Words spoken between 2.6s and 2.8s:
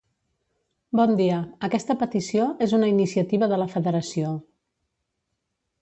és